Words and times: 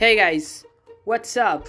Hey 0.00 0.16
guys, 0.16 0.64
what's 1.04 1.36
up? 1.36 1.66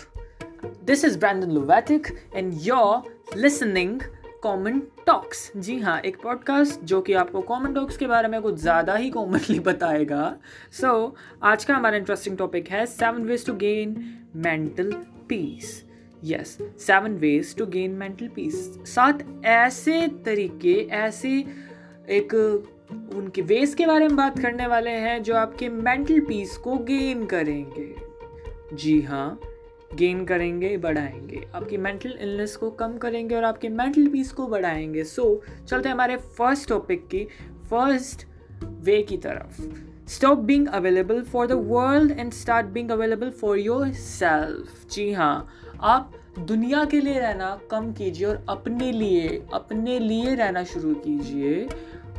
This 0.86 1.04
is 1.04 1.18
Brandon 1.18 1.52
Luvatic 1.52 2.12
and 2.34 2.54
you're 2.54 3.04
listening 3.36 4.04
common 4.44 4.80
talks 4.80 5.52
जी 5.58 5.80
हाँ 5.80 6.00
एक 6.00 6.22
podcast 6.22 6.82
जो 6.82 7.02
कि 7.02 7.14
आपको 7.14 7.42
कॉमन 7.42 7.74
टॉक्स 7.74 7.98
के 7.98 8.08
बारे 8.08 8.28
में 8.28 8.42
कुछ 8.42 8.56
ज़्यादा 8.56 8.96
ही 8.96 9.10
कॉमनली 9.10 9.60
बताएगा। 9.70 10.38
सो 10.72 11.08
so, 11.08 11.14
आज 11.44 11.66
का 11.66 11.76
हमारा 11.76 11.98
इंटरेस्टिंग 11.98 12.38
टॉपिक 12.38 12.70
है 12.70 12.86
seven 12.86 13.22
ways 13.22 13.46
to 13.46 13.54
gain 13.54 14.20
mental 14.36 14.92
peace 15.30 15.86
yes 16.24 16.58
seven 16.78 17.12
ways 17.12 17.56
to 17.56 17.66
gain 17.66 17.92
mental 17.92 18.28
peace 18.28 18.80
सात 18.86 19.46
ऐसे 19.46 20.08
तरीके 20.08 20.88
ऐसे 20.92 21.46
एक 22.10 22.34
उनके 23.16 23.42
वेज 23.42 23.74
के 23.74 23.86
बारे 23.86 24.08
में 24.08 24.18
बात 24.18 24.40
करने 24.40 24.68
वाले 24.68 24.92
हैं 24.92 25.24
जो 25.24 25.36
आपके 25.36 25.70
मेंटल 25.70 26.20
पीस 26.20 26.58
को 26.58 26.78
गेन 26.78 27.26
करेंगे। 27.26 28.11
जी 28.74 29.02
हाँ 29.02 29.40
गेन 29.96 30.24
करेंगे 30.26 30.76
बढ़ाएँगे। 30.78 31.44
आपकी 31.56 31.78
मेंटल 31.78 32.18
इलनेस 32.22 32.56
को 32.56 32.70
कम 32.72 32.98
करेंगे 32.98 33.36
और 33.36 33.44
आपके 33.44 33.70
मेंटल 33.70 34.08
पीस 34.08 34.32
को 34.32 34.48
बढ़ाएँगे। 34.48 35.04
सो 35.04 35.24
so, 35.24 35.68
चलते 35.70 35.90
हैं 35.90 35.94
हमारे 35.94 36.18
फ़र्स्ट 36.18 36.70
टॉपिक 36.70 37.08
की 37.08 37.24
फ़र्स्ट 37.70 38.26
वे 38.64 39.02
की 39.02 39.18
तरफ़। 39.18 39.62
Stop 40.10 40.38
being 40.38 40.68
available 40.68 41.22
for 41.24 41.48
the 41.48 41.52
world 41.52 42.12
and 42.12 42.32
start 42.34 42.66
being 42.66 42.90
available 42.90 43.30
for 43.30 43.58
yourself 43.94 44.90
जी 44.92 45.12
हाँ 45.12 45.48
आप 45.82 46.12
दुनिया 46.40 46.86
के 46.86 47.00
लिए 47.02 47.20
रहना 47.20 47.60
कम 47.72 47.92
कीजिए 47.94 48.28
और 48.28 48.46
अपने 48.50 48.92
लिए 48.92 49.42
अपने 49.54 50.00
लिए 50.00 50.36
रहना 50.36 50.64
शुरू 50.64 50.94
कीजिए। 50.96 51.68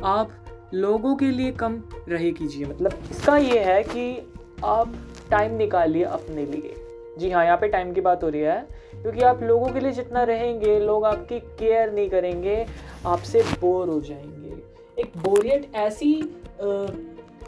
आप 0.03 0.31
लोगों 0.73 1.15
के 1.15 1.31
लिए 1.31 1.51
कम 1.51 1.81
रहे 2.09 2.31
कीजिए। 2.31 2.65
मतलब 2.65 3.03
इसका 3.11 3.37
ये 3.37 3.59
है 3.59 3.83
कि 3.83 4.31
आप 4.63 4.93
टाइम 5.33 5.55
निकालिए 5.57 6.03
अपने 6.05 6.45
लिए। 6.45 6.75
जी 7.19 7.29
हाँ 7.31 7.45
यहाँ 7.45 7.57
पे 7.57 7.67
टाइम 7.67 7.93
की 7.93 8.01
बात 8.01 8.23
हो 8.23 8.29
रही 8.29 8.41
है, 8.41 8.59
क्योंकि 8.93 9.21
आप 9.23 9.43
लोगों 9.43 9.67
के 9.67 9.79
लिए 9.79 9.91
जितना 9.91 10.23
रहेंगे, 10.25 10.79
लोग 10.79 11.05
आपकी 11.05 11.39
केयर 11.39 11.91
नहीं 11.93 12.09
करेंगे, 12.09 12.65
आपसे 13.05 13.41
बोर 13.61 13.89
हो 13.89 13.99
जाएँगे। 14.01 15.01
एक 15.01 15.17
बोरियत 15.19 15.71
ऐसी 15.75 16.13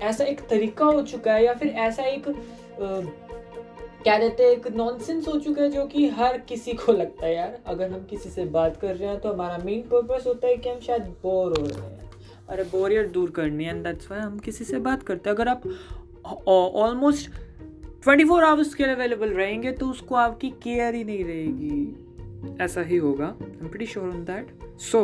ऐसा 0.01 0.23
एक 0.23 0.41
तरीका 0.49 0.85
हो 0.85 1.01
चुका 1.03 1.33
है 1.33 1.43
या 1.43 1.53
फिर 1.53 1.67
ऐसा 1.67 2.03
एक 2.03 2.23
क्या 4.03 4.17
कहते 4.17 4.43
हैं 4.43 4.51
एक 4.51 4.67
नॉनसेंस 4.75 5.27
हो 5.27 5.37
चुका 5.39 5.61
है 5.61 5.69
जो 5.71 5.85
कि 5.85 6.07
हर 6.09 6.37
किसी 6.49 6.73
को 6.73 6.93
लगता 6.93 7.25
है 7.25 7.35
यार। 7.35 7.57
अगर 7.65 7.89
हम 7.91 8.03
किसी 8.09 8.29
से 8.29 8.45
बात 8.47 8.75
कर 8.77 8.95
रहे 8.95 9.09
हैं 9.09 9.19
तो 9.19 9.31
हमारा 9.33 9.57
मेन 9.65 9.81
पर्पस 9.91 10.27
होता 10.27 10.47
है 10.47 10.57
कि 10.57 10.69
हम 10.69 10.79
शायद 10.79 11.03
बोर 11.23 11.59
हो 11.59 11.65
रहे 11.65 11.81
हैं। 11.81 12.09
अरे 12.49 12.63
बोरियत 12.71 13.09
दूर 13.11 13.29
करनी 13.31 13.63
है 13.63 13.69
एंड 13.69 13.83
दैट्स 13.83 14.11
वाई 14.11 14.19
हम 14.19 14.37
किसी 14.39 14.63
से 14.63 14.79
बात 14.79 15.03
करते 15.03 15.29
हैं। 15.29 15.35
अगर 15.35 15.47
आप 15.47 15.63
ऑलमोस्ट 16.47 17.29
ट्वेंटी 18.05 18.23
फोर 18.25 18.43
आवर्स 18.43 18.73
के 18.73 18.85
लिए 18.85 18.93
अवेलेबल 18.95 19.29
रहेंगे 19.29 19.71
तो 19.71 19.87
उसको 19.89 20.15
आपकी 20.15 20.49
केयर 20.63 20.95
ही 20.95 21.03
नहीं 21.03 21.23
रहेगी। 21.25 22.57
ऐसा 22.63 22.81
ही 22.81 22.97
होगा 22.97 23.27
I 23.27 23.67
am 23.67 23.85
sure 23.85 24.09
on 24.09 24.23
that 24.25 24.47
so 24.81 24.99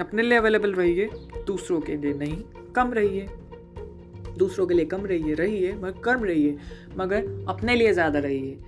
अपने 0.00 0.22
लिए 0.22 0.38
अवेलेबल 0.38 0.72
रहिए, 0.72 1.08
दूसरों 1.46 1.80
के 1.80 1.96
लिए 1.96 2.12
नहीं, 2.14 2.36
कम 2.76 2.92
रहिए। 2.92 3.26
दूसरों 4.38 4.66
के 4.66 4.74
लिए 4.74 4.84
कम 4.84 5.06
रहिए 5.06 5.34
रहिए, 5.34 5.72
मगर 5.74 6.00
कम 6.04 6.24
रहिए, 6.24 6.56
मगर 6.96 7.46
अपने 7.48 7.74
लिए 7.76 7.92
ज़्यादा 7.92 8.18
रहिए। 8.18 8.58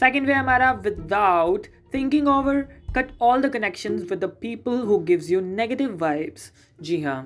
सेकेंड 0.00 0.26
वे 0.26 0.32
हमारा 0.32 0.72
without 0.84 1.66
thinking 1.94 2.28
over 2.28 2.60
cut 2.96 3.12
all 3.22 3.42
the 3.42 3.52
connection 3.52 3.96
with 4.00 4.24
the 4.24 4.36
people 4.40 4.80
who 4.86 4.98
gives 5.04 5.30
you 5.30 5.40
negative 5.42 5.96
vibes 6.00 6.52
जी 6.80 7.00
हाँ 7.02 7.20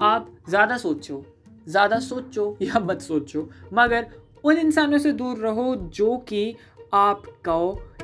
आप 0.00 0.30
ज़्यादा 0.48 0.76
सोचो 0.78 1.24
ज़्यादा 1.68 1.98
सोचो 2.00 2.56
या 2.62 2.80
मत 2.80 3.00
सोचो, 3.02 3.48
मगर 3.72 4.06
उन 4.44 4.58
इंसानों 4.58 4.98
से 4.98 5.12
दूर 5.12 5.38
रहो 5.38 5.74
जो 5.94 6.16
कि 6.28 6.54
आपको 6.94 7.58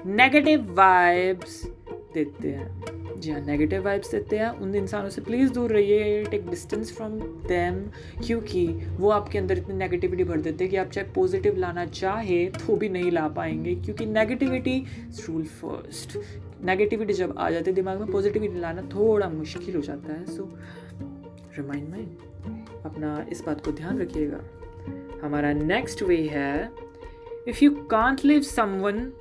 नेगेटिव 0.06 0.74
वाइब्स 0.74 1.62
देते 2.14 2.48
हैं। 2.48 2.94
जी 3.20 3.30
हाँ 3.30 3.40
नेगेटिव 3.40 3.84
वाइब्स 3.84 4.10
देते 4.10 4.38
हैं। 4.38 4.48
उन 4.50 4.74
इंसानों 4.74 5.08
से 5.08 5.20
प्लीज़ 5.20 5.52
दूर 5.52 5.72
रहिए 5.72 6.24
टेक 6.24 6.48
डिस्टेंस 6.48 6.92
फ्रॉम 6.96 7.12
देम 7.46 7.80
क्योंकि 8.26 8.66
वो 8.98 9.10
आपके 9.10 9.38
अंदर 9.38 9.58
इतनी 9.58 9.74
नेगेटिविटी 9.74 10.24
भर 10.24 10.40
देते 10.40 10.64
हैं 10.64 10.70
कि 10.70 10.76
आप 10.76 10.90
चाहे 10.90 11.06
पॉजिटिव 11.12 11.56
लाना 11.56 11.86
चाहे 11.86 12.44
तो 12.46 12.76
भी 12.76 12.88
नहीं 12.88 13.10
ला 13.10 13.26
पाएँगे, 13.28 13.74
क्योंकि 13.74 14.06
नेगेटिविटी 14.06 14.78
रूल 15.20 15.44
फ़र्स्ट 15.44 16.18
नेगेटिविटी 16.64 17.12
जब 17.12 17.34
आ 17.38 17.50
जाती 17.50 17.70
है 17.70 17.74
दिमाग 17.74 18.00
में 18.00 18.12
पॉजिटिविटी 18.12 18.60
लाना 18.60 18.82
थोड़ा 18.94 19.28
मुश्किल 19.28 19.76
हो 19.76 19.82
जाता 19.82 20.12
है। 20.12 20.24
सो 20.26 20.52
रिमाइंड 21.58 21.88
माइंड 21.88 22.84
अपना 22.84 23.26
इस 23.32 23.42
बात 23.46 23.64
को 23.64 23.72
ध्यान 23.72 23.98
रखिएगा। 23.98 24.40
हमारा 25.22 25.52
नेक्स्ट 25.52 26.02
वे 26.02 26.16
है 26.16 26.70
if 27.48 27.64
you 27.64 27.70
can't 27.70 28.24
leave 28.24 28.42
someone 28.42 29.12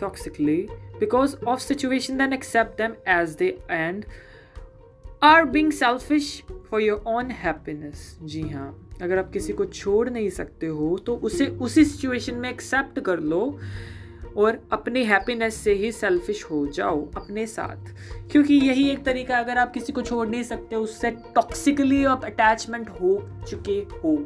toxically 0.00 0.66
because 0.72 1.36
of 1.44 1.60
situation 1.60 2.16
then 2.16 2.32
accept 2.32 2.70
them 2.70 2.94
as 3.08 3.30
they 3.30 3.58
and 3.70 4.04
are 5.22 5.44
being 5.44 5.72
selfish 5.72 6.42
for 6.70 6.80
your 6.80 7.04
own 7.06 7.30
happiness 7.30 8.18
जी 8.22 8.42
हाँ 8.42 8.88
अगर 9.02 9.18
आप 9.18 9.30
किसी 9.32 9.52
को 9.52 9.64
छोड़ 9.64 10.10
नहीं 10.10 10.30
सकते 10.30 10.66
हो 10.66 10.98
तो 10.98 11.16
उसे 11.16 11.46
उसी 11.46 11.84
सिचुएशन 11.84 12.34
में 12.34 12.50
एक्सेप्ट 12.50 13.00
कर 13.00 13.20
लो 13.20 13.58
और 14.36 14.68
अपने 14.72 15.04
हैप्पीनेस 15.04 15.54
से 15.54 15.72
ही 15.72 15.92
सेल्फिश 15.92 16.44
हो 16.44 16.66
जाओ, 16.66 17.10
अपने 17.16 17.46
साथ। 17.46 17.94
क्योंकि 18.30 18.54
यही 18.54 18.90
एक 18.90 19.04
तरीका, 19.04 19.38
अगर 19.38 19.58
आप 19.58 19.72
किसी 19.72 19.92
को 19.92 20.02
छोड़ 20.02 20.28
नहीं 20.28 20.42
सकते, 20.42 20.76
उससे 20.76 21.10
टॉक्सिकली 21.10 22.04
आप 22.04 22.24
अटैचमेंट 22.24 22.88
हो 22.88 23.28
चुके 23.48 23.72
हो। 23.72 24.16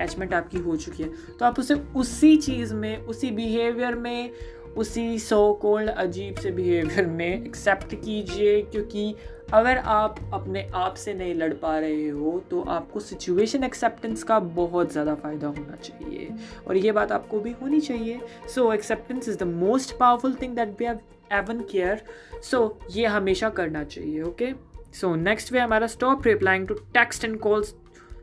अटैचमेंट 0.00 0.32
आपकी 0.34 0.58
हो 0.58 0.76
चुकी 0.76 1.02
है। 1.02 1.10
तो 1.38 1.44
आप 1.44 1.58
उसे 1.58 1.74
उसी 1.96 2.36
चीज़ 2.38 2.74
में, 2.74 2.96
उसी 2.98 3.30
बिहेवियर 3.32 3.94
में, 3.96 4.30
उसी 4.76 5.18
सो 5.18 5.52
कोल्ड 5.62 5.90
अजीब 5.90 6.34
से 6.34 6.50
बिहेवियर 6.50 7.06
में 7.06 7.44
एक्सेप्ट 7.44 7.94
कीजिए, 7.94 8.60
क्योंकि 8.62 9.14
अगर 9.54 9.78
आप 9.78 10.18
अपने 10.34 10.62
आप 10.74 10.94
से 10.94 11.14
नहीं 11.14 11.34
लड़ 11.34 11.52
पा 11.54 11.78
रहे 11.78 12.08
हो 12.08 12.38
तो 12.50 12.60
आपको 12.70 13.00
सिचुएशन 13.00 13.64
एक्सेप्टेंस 13.64 14.22
का 14.22 14.38
बहुत 14.38 14.92
ज़्यादा 14.92 15.14
फ़ायदा 15.14 15.46
होना 15.48 15.76
चाहिए। 15.76 16.28
और 16.68 16.76
ये 16.76 16.92
बात 16.92 17.12
आपको 17.12 17.40
भी 17.40 17.52
होनी 17.62 17.80
चाहिए। 17.80 18.20
So 18.54 18.72
acceptance 18.72 19.28
is 19.28 19.38
the 19.38 19.42
most 19.42 19.96
powerful 19.98 20.34
thing 20.42 20.54
that 20.56 20.76
we 20.80 20.86
have 20.86 20.98
even 21.32 21.60
care 21.70 22.02
so 22.42 22.78
ये 22.90 23.06
हमेशा 23.08 23.48
करना 23.58 23.84
चाहिए 23.84 24.22
ओके 24.22 24.52
सो 24.94 25.14
नेक्स्ट 25.16 25.52
वे 25.52 25.58
हमारा 25.58 25.86
stop 25.86 26.26
replying 26.26 26.66
to 26.68 26.74
text 26.94 27.24
and 27.24 27.38
calls 27.40 27.74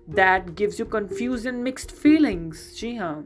that 0.10 0.50
gives 0.50 0.80
you 0.80 0.86
confuse 0.86 1.48
and 1.48 1.62
mixed 1.64 1.92
feelings 1.92 2.80
जी 2.80 2.96
हाँ। 2.96 3.26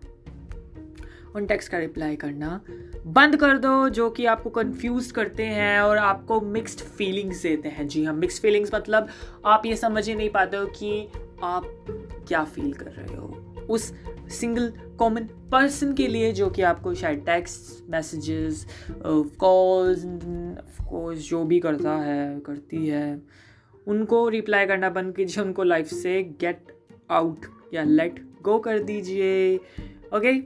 उन 1.35 1.45
टेक्स्ट 1.45 1.71
का 1.71 1.77
reply 1.77 2.15
करना। 2.15 2.61
बंद 3.07 3.35
कर 3.37 3.57
दो, 3.57 3.89
जो 3.89 4.09
कि 4.09 4.25
आपको 4.25 4.49
कंफ्यूज 4.49 5.11
करते 5.11 5.43
हैं 5.43 5.79
और 5.81 5.97
आपको 5.97 6.39
मिक्स्ड 6.41 6.79
फीलिंग्स 6.79 7.43
देते 7.43 7.69
हैं। 7.69 7.87
जी 7.87 8.03
हाँ 8.03 8.13
मिक्स्ड 8.13 8.41
फीलिंग्स 8.41 8.73
मतलब 8.75 9.07
आप 9.45 9.65
ये 9.65 9.75
समझ 9.75 10.07
ही 10.09 10.15
नहीं 10.15 10.29
पाते 10.29 10.57
हो 10.57 10.65
कि 10.65 11.07
आप 11.43 11.85
क्या 12.27 12.43
फील 12.43 12.73
कर 12.73 12.91
रहे 12.91 13.15
हो। 13.15 13.27
उस 13.69 13.93
सिंगल 14.29 14.73
कॉमन 14.99 15.23
पर्सन 15.51 15.93
के 15.93 16.07
लिए 16.07 16.31
जो 16.31 16.49
कि 16.49 16.61
आपको 16.61 16.93
शायद 16.93 17.19
टेक्स्ट 17.19 17.89
मैसेजेस 17.89 18.65
कॉल्स 19.39 20.03
कोर्स 20.89 21.29
जो 21.29 21.43
भी 21.43 21.59
करता 21.59 21.95
है, 21.95 22.39
करती 22.39 22.87
है। 22.87 23.21
उनको 23.87 24.27
रिप्लाई 24.29 24.65
करना 24.65 24.89
बंद 24.89 25.15
कीजिए, 25.15 25.43
उनको 25.43 25.63
लाइफ 25.63 25.87
से 25.87 26.21
गेट 26.41 26.71
आउट 27.11 27.45
या 27.73 27.83
लेट 27.83 28.19
गो 28.41 28.57
कर 28.59 28.79
दीजिए। 28.79 29.55
ओके 30.15 30.39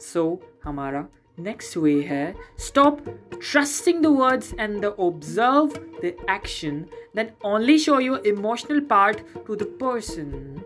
सो 0.00 0.40
हमारा 0.64 1.06
नेक्स्ट 1.38 1.76
वे 1.76 2.00
है। 2.02 2.34
Stop 2.58 3.04
trusting 3.32 4.02
the 4.02 4.06
words 4.06 4.52
and 4.60 4.80
the 4.80 4.84
observe 4.84 5.76
the 6.02 6.14
action 6.30 6.84
then 7.16 7.28
only 7.46 7.78
show 7.78 7.98
your 8.00 8.26
emotional 8.26 8.80
part 8.80 9.20
to 9.46 9.56
the 9.56 9.62
person 9.80 10.60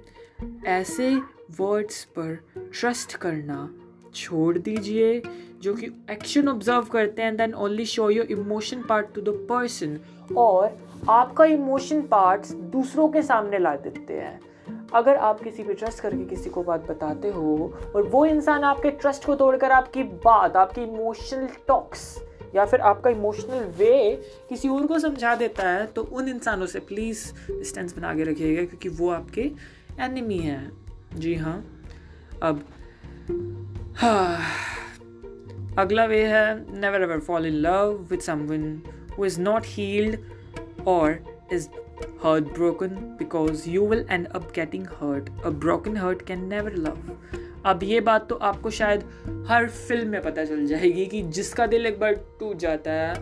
ऐसे 0.66 1.14
वर्ड्स 1.60 2.04
पर 2.18 2.34
ट्रस्ट 2.80 3.16
करना 3.16 3.58
छोड़ 4.14 4.58
दीजिए, 4.58 5.22
जो 5.62 5.74
कि 5.74 5.86
एक्शन 6.10 6.48
ऑब्ज़र्व 6.48 6.86
करते 6.92 7.22
हैं 7.22 7.36
then 7.36 7.54
only 7.56 7.84
show 7.86 8.10
your 8.10 8.26
emotion 8.32 8.82
part 8.88 9.14
to 9.14 9.20
the 9.20 9.34
person 9.48 9.98
और 10.36 10.76
आपका 11.08 11.44
इमोशन 11.46 12.02
पार्ट्स 12.02 12.52
दूसरों 12.72 13.08
के 13.08 13.22
सामने 13.22 13.58
ला 13.58 13.74
देते 13.78 14.14
हैं। 14.14 14.40
अगर 14.94 15.16
आप 15.18 15.40
किसी 15.40 15.62
पे 15.62 15.74
ट्रस्ट 15.74 16.00
करके 16.00 16.24
किसी 16.26 16.50
को 16.50 16.62
बात 16.62 16.88
बताते 16.90 17.28
हो, 17.30 17.72
और 17.96 18.02
वो 18.04 18.24
इंसान 18.26 18.64
आपके 18.64 18.90
ट्रस्ट 18.92 19.24
को 19.24 19.34
तोड़कर 19.34 19.72
आपकी 19.72 20.02
बात, 20.02 20.56
आपकी 20.56 20.82
इमोशनल 20.82 21.48
टॉक्स 21.68 22.16
या 22.54 22.64
फिर 22.64 22.80
आपका 22.80 23.10
इमोशनल 23.10 23.64
वे 23.78 24.22
किसी 24.48 24.68
और 24.68 24.86
को 24.86 24.98
समझा 24.98 25.34
देता 25.34 25.68
है 25.68 25.86
तो 25.86 26.02
उन 26.02 26.28
इंसानों 26.28 26.66
से 26.66 26.80
प्लीज़ 26.80 27.24
डिस्टेंस 27.50 27.96
बना 27.96 28.14
के 28.14 28.24
रखिएगा, 28.24 28.64
क्योंकि 28.64 28.88
वो 28.88 29.10
आपके 29.10 29.50
एनिमी 30.00 30.38
हैं। 30.38 30.70
जी 31.16 31.34
हाँ। 31.34 31.58
अब 32.42 32.64
अगला 35.78 36.04
वे 36.04 36.24
है 36.24 36.80
never 36.80 37.02
ever 37.02 37.20
fall 37.20 37.46
in 37.46 37.52
love 37.52 38.06
with 38.10 38.20
someone 38.20 38.82
who 39.18 39.24
is 39.24 39.40
not 39.40 39.62
healed 39.66 40.18
और 40.86 41.24
is 41.52 41.68
is 41.68 42.04
heartbroken 42.26 42.90
because 43.22 43.62
you 43.74 43.82
will 43.92 44.02
end 44.16 44.26
up 44.36 44.44
getting 44.58 44.84
hurt. 44.84 45.30
A 45.46 45.50
broken 45.64 45.96
heart 45.96 46.22
can 46.30 46.42
never 46.52 46.78
love. 46.86 47.10
अब 47.64 47.80
ये 47.82 48.00
बात 48.00 48.28
तो 48.28 48.34
आपको 48.34 48.70
शायद 48.70 49.00
हर 49.48 49.68
फ़िल्म 49.68 50.08
में 50.08 50.22
पता 50.22 50.44
चल 50.44 50.66
जाएगी 50.66 51.06
कि 51.06 51.22
जिसका 51.22 51.66
दिल 51.66 51.86
एक 51.86 52.00
बार 52.00 52.12
टूट 52.12 52.56
जाता 52.56 52.90
है, 52.90 53.14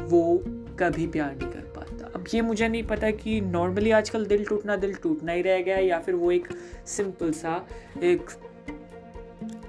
वो 0.00 0.44
कभी 0.78 1.06
प्यार 1.06 1.36
नहीं 1.36 1.50
कर 1.50 1.72
पाता 1.76 2.10
अब 2.14 2.24
ये 2.34 2.40
मुझे 2.40 2.68
नहीं 2.68 2.82
पता 2.82 3.10
कि 3.10 3.40
नॉर्मली 3.40 3.90
आजकल 3.90 4.26
दिल 4.26 4.44
टूटना 4.44 4.76
दिल 4.76 4.94
टूटना 4.94 5.32
ही 5.32 5.42
रह 5.42 5.62
गया 5.62 5.76
या 5.76 5.98
फिर 5.98 6.14
वो 6.14 6.32
एक 6.32 6.48
सिंपल 6.86 7.32
सा 7.32 7.66
एक 8.02 8.26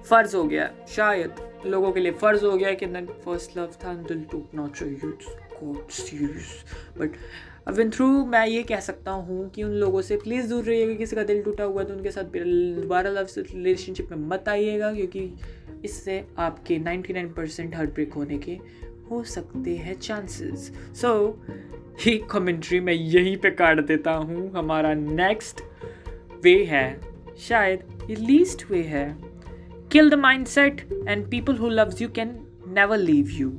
फ़र्ज़ 0.05 0.35
हो 0.35 0.43
गया। 0.43 0.69
शायद 0.89 1.35
लोगों 1.65 1.91
के 1.91 1.99
लिए 1.99 2.11
फ़र्ज़ 2.11 2.45
हो 2.45 2.57
गया 2.57 2.73
कि 2.73 2.85
फ़र्स्ट 3.25 3.57
लव 3.57 3.71
था 3.83 3.93
दिल 4.03 4.23
टूटना 4.31 4.67
चाहिए 4.69 5.11
सीरियस 5.91 6.63
बट 6.97 7.11
अब 7.67 7.91
थ्रू 7.91 8.07
मैं 8.25 8.45
ये 8.47 8.63
कह 8.63 8.79
सकता 8.79 9.11
हूँ 9.11 9.49
कि 9.49 9.63
उन 9.63 9.71
लोगों 9.71 10.01
से 10.01 10.15
प्लीज़ 10.17 10.49
दूर 10.49 10.63
रहिएगा। 10.63 10.93
किसी 10.93 11.15
का 11.15 11.23
दिल 11.23 11.41
टूटा 11.43 11.63
हुआ 11.63 11.83
तो 11.83 11.93
उनके 11.93 12.11
साथ 12.11 12.23
दोबारा 12.23 13.09
लव 13.09 13.27
रिलेशनशिप 13.39 14.11
में 14.11 14.27
मत 14.29 14.49
आइएगा, 14.49 14.93
क्योंकि 14.93 15.33
इससे 15.85 16.23
आपके 16.37 16.79
99 16.79 17.33
परसेंट 17.35 17.75
हार्ट 17.75 17.89
ब्रेक 17.89 18.13
होने 18.13 18.37
के 18.37 18.57
हो 19.11 19.23
सकते 19.25 19.75
हैं 19.77 19.99
चांसेस 19.99 20.71
सो 20.93 21.13
ही 21.99 22.17
कमेंट्री 22.31 22.79
मैं 22.79 22.93
यहीं 22.93 23.35
पे 23.37 23.51
काट 23.51 23.79
देता 23.79 24.11
हूँ। 24.11 24.51
हमारा 24.51 24.93
नेक्स्ट 24.93 25.61
वे 26.43 26.63
है। 26.65 26.99
शायद 27.39 28.07
ये 28.09 28.15
लीस्ट 28.15 28.69
वे 28.71 28.81
है। 28.83 29.07
The 30.01 30.13
mindset 30.45 30.81
and 31.07 31.29
people 31.29 31.55
who 31.55 31.69
loves 31.69 32.01
you 32.01 32.09
can 32.09 32.35
never 32.67 32.97
leave 32.97 33.29
you 33.29 33.51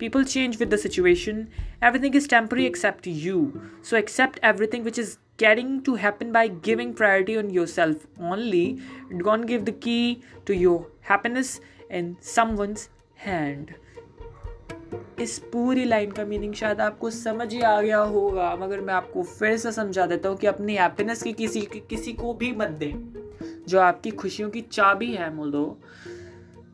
People 0.00 0.24
change 0.24 0.58
with 0.58 0.70
the 0.70 0.78
situation. 0.78 1.50
Everything 1.82 2.14
is 2.14 2.26
temporary 2.26 2.64
except 2.64 3.06
you. 3.06 3.60
So 3.82 3.98
accept 3.98 4.38
everything 4.42 4.82
which 4.82 4.98
is 4.98 5.18
getting 5.36 5.82
to 5.82 5.94
happen 5.94 6.32
by 6.32 6.48
giving 6.48 6.94
priority 6.94 7.36
on 7.36 7.50
yourself 7.50 8.06
only. 8.18 8.80
Don't 9.18 9.44
give 9.46 9.66
the 9.66 9.72
key 9.72 10.22
to 10.46 10.54
your 10.54 10.86
happiness 11.00 11.60
in 11.90 12.16
someone's 12.20 12.88
hand. 13.14 13.74
इस 15.20 15.38
पूरी 15.38 15.84
line 15.84 16.10
का 16.10 16.24
meaning 16.24 16.54
शायद 16.54 16.80
आपको 16.80 17.10
समझ 17.10 17.52
ही 17.52 17.60
आ 17.60 17.80
गया 17.80 17.98
होगा 17.98 18.56
मगर 18.56 18.80
मैं 18.80 18.94
आपको 18.94 19.22
फिर 19.22 19.56
से 19.56 19.72
समझा 19.72 20.06
देता 20.06 20.28
हूँ 20.28 20.38
कि 20.38 20.46
अपनी 20.46 20.76
हैप्पीनेस 20.76 21.22
की 21.22 21.32
किसी 21.32 21.60
किसी 21.90 22.12
को 22.12 22.34
भी 22.34 22.52
मत 22.52 22.68
दें 22.68 22.92
जो 23.70 23.80
आपकी 23.80 24.10
खुशियों 24.10 24.50
की 24.50 24.60
चाबी 24.62 25.12
है 25.12 25.34
मुल्दो, 25.34 25.64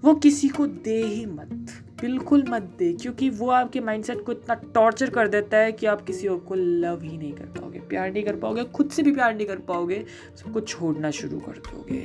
वो 0.04 0.14
किसी 0.14 0.48
को 0.48 0.66
दे 0.66 1.02
ही 1.02 1.24
मत, 1.26 1.72
बिल्कुल 2.00 2.44
मत 2.48 2.62
दे, 2.78 2.92
क्योंकि 2.92 3.28
वो 3.30 3.48
आपके 3.50 3.80
माइंडसेट 3.80 4.24
को 4.24 4.32
इतना 4.32 4.54
टॉर्चर 4.74 5.10
कर 5.10 5.28
देता 5.28 5.56
है 5.56 5.72
कि 5.72 5.86
आप 5.86 6.04
किसी 6.06 6.28
और 6.28 6.38
को 6.38 6.54
लव 6.54 7.02
ही 7.02 7.16
नहीं 7.18 7.32
कर 7.32 7.44
पाओगे, 7.56 7.80
प्यार 7.80 8.12
नहीं 8.12 8.22
कर 8.24 8.36
पाओगे, 8.36 8.64
खुद 8.74 8.90
से 8.90 9.02
भी 9.02 9.12
प्यार 9.12 9.34
नहीं 9.34 9.46
कर 9.46 9.58
पाओगे, 9.68 10.04
सबको 10.36 10.60
छोड़ना 10.62 11.10
शुरू 11.10 11.38
कर 11.40 11.58
दोगे। 11.68 12.00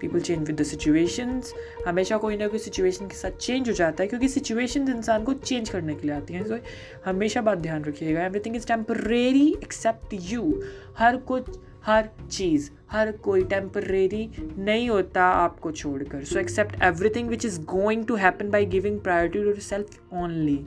People 0.00 0.20
change 0.20 0.46
with 0.46 0.60
the 0.60 0.64
situations 0.64 1.52
हमेशा 1.86 2.16
कोई 2.18 2.36
ना 2.36 2.48
कोई 2.48 2.58
सिचुएशन 2.58 3.08
के 3.08 3.16
साथ 3.16 3.38
चेंज 3.38 3.68
हो 3.68 3.74
जाता 3.74 4.02
है, 4.02 4.08
क्योंकि 4.08 4.28
सिचुएशन 4.28 4.88
इंसान 4.88 5.24
को 5.24 5.32
चेंज 5.34 5.68
करने 5.68 5.94
के 5.94 6.06
लिए 6.06 6.16
आती 6.16 6.34
हैं। 6.34 6.44
तो 6.44 6.58
हमेशा 7.04 7.42
बात 7.42 7.58
ध्यान 7.58 7.84
रखिएगा 7.84 8.24
everything 8.24 8.56
is 8.56 8.66
temporary 8.66 9.48
except 9.62 10.14
you 10.22 10.62
हर 10.98 11.16
कुछ 11.28 11.58
हर 11.86 12.08
चीज़, 12.30 12.70
हर 12.90 13.10
कोई 13.24 13.44
टेम्परेरी 13.44 14.28
नहीं 14.58 14.88
होता 14.90 15.24
आपको 15.24 15.70
छोड़कर। 15.72 16.24
So 16.24 16.38
accept 16.38 16.82
everything 16.82 17.28
which 17.28 17.44
is 17.44 17.60
going 17.66 18.04
to 18.06 18.14
happen 18.16 18.50
by 18.50 18.66
giving 18.66 19.00
priority 19.00 19.42
to 19.44 19.60
self 19.60 20.14
only 20.14 20.64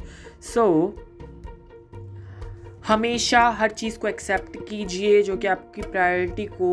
so 0.53 0.65
हमेशा 2.87 3.41
हर 3.49 3.71
चीज़ 3.71 3.99
को 3.99 4.07
एक्सेप्ट 4.07 4.57
कीजिए 4.69 5.21
जो 5.23 5.37
कि 5.37 5.47
आपकी 5.47 5.81
प्रायोरिटी 5.81 6.45
को 6.45 6.67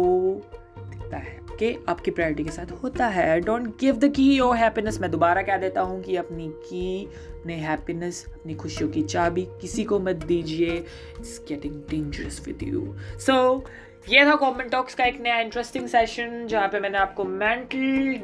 दिखता 0.79 1.17
है, 1.17 1.39
कि 1.59 1.85
आपकी 1.89 2.11
प्रायोरिटी 2.11 2.45
के 2.45 2.51
साथ 2.51 2.73
होता 2.83 3.07
है। 3.07 3.41
Don't 3.41 3.67
give 3.81 3.97
the 3.97 4.13
key 4.17 4.31
your 4.35 4.57
happiness 4.57 5.01
मैं 5.01 5.11
दोबारा 5.11 5.43
कह 5.43 5.57
देता 5.57 5.81
हूँ 5.81 6.03
कि 6.03 6.17
अपनी 6.17 6.49
की 6.63 7.05
अपने 7.05 7.55
हैप्पीनेस 7.57 8.25
अपनी 8.29 8.55
खुशियों 8.55 8.89
की 8.91 9.03
चाबी 9.05 9.47
किसी 9.61 9.85
को 9.85 9.99
मत 10.01 10.25
दीजिए। 10.27 10.71
It's 10.71 11.41
getting 11.49 11.75
dangerous 11.91 12.43
with 12.47 12.63
you 12.63 12.95
so 13.19 13.65
ये 14.09 14.25
था 14.27 14.35
कॉमन 14.37 14.69
टॉक्स 14.69 14.95
का 14.95 15.05
एक 15.05 15.21
नया 15.21 15.39
इंटरेस्टिंग 15.41 15.87
सेशन 15.89 16.47
जहाँ 16.47 16.69
पे 16.69 16.81
मैंने 16.81 16.99
आपको 16.99 17.25
मेंटल 17.25 18.21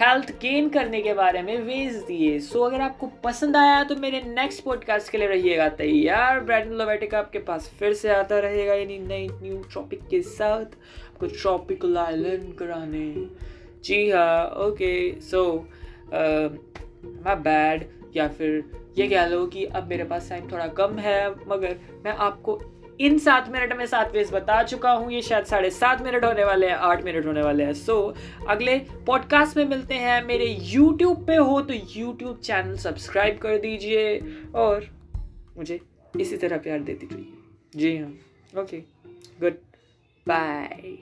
हेल्थ 0.00 0.30
गेन 0.40 0.68
करने 0.68 1.00
के 1.02 1.12
बारे 1.14 1.42
में 1.42 1.58
वेज 1.58 1.96
दिए। 1.96 2.38
सो 2.38 2.58
so, 2.58 2.66
अगर 2.66 2.80
आपको 2.80 3.06
पसंद 3.24 3.56
आया 3.56 3.82
तो 3.84 3.96
मेरे 3.96 4.20
नेक्स्ट 4.26 4.64
पॉडकास्ट 4.64 5.10
के 5.12 5.18
लिए 5.18 5.28
रहिएगा 5.28 5.68
तैयार। 5.78 6.40
ब्रैंडन 6.40 6.74
लोवेटिक 6.74 7.14
आपके 7.14 7.38
पास 7.38 7.70
फिर 7.78 7.92
से 7.94 8.08
आता 8.08 8.38
रहेगा 8.38 8.74
यानी 8.74 8.98
नई 8.98 9.28
न्यू 9.32 9.62
टॉपिक 9.74 10.06
के 10.10 10.20
साथ 10.22 10.64
आपको 11.04 11.26
ट्रॉपिकल 11.26 11.96
आइलैंड 11.98 12.54
कराने। 12.54 13.12
जी 13.84 14.10
हाँ 14.10 14.46
ओके 14.66 15.20
सो 15.20 15.44
माई 16.12 17.34
बैड 17.34 17.88
या 18.16 18.28
फिर 18.28 18.64
ये 18.98 19.06
कह 19.08 19.26
लो 19.26 19.46
कि 19.46 19.64
अब 19.66 19.88
मेरे 19.88 20.04
पास 20.04 20.28
टाइम 20.30 20.50
थोड़ा 20.52 20.66
कम 20.76 20.98
है 20.98 21.30
मगर 21.48 21.76
मैं 22.04 22.12
आपको 22.12 22.60
इन 23.00 23.18
सात 23.18 23.48
मिनट 23.48 23.72
में 23.72 23.84
सात 23.86 24.12
वेज 24.12 24.30
बता 24.32 24.62
चुका 24.62 24.92
हूँ 24.92 25.12
ये 25.12 25.22
शायद 25.22 25.44
साढ़े 25.44 25.70
सात 25.70 26.02
मिनट 26.02 26.24
होने 26.24 26.44
वाले 26.44 26.66
हैं 26.66 26.74
आठ 26.74 27.04
मिनट 27.04 27.26
होने 27.26 27.42
वाले 27.42 27.64
हैं। 27.64 27.72
सो 27.72 28.14
so, 28.16 28.46
अगले 28.48 28.78
पॉडकास्ट 29.06 29.56
में 29.56 29.64
मिलते 29.64 29.94
हैं। 29.94 30.24
मेरे 30.24 30.46
यूट्यूब 30.46 31.26
पे 31.26 31.36
हो 31.36 31.60
तो 31.60 31.74
यूट्यूब 31.74 32.40
चैनल 32.40 32.76
सब्सक्राइब 32.76 33.38
कर 33.38 33.58
दीजिए 33.58 34.18
और 34.54 34.86
मुझे 35.56 35.80
इसी 36.20 36.36
तरह 36.36 36.58
प्यार 36.58 36.80
देती 36.80 37.06
रहिए। 37.06 37.32
जी 37.76 37.96
हाँ। 37.96 38.62
Okay 38.62 38.78
good 39.40 39.58
bye 40.26 40.98